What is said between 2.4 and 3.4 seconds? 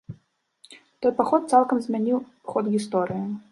ход гісторыі.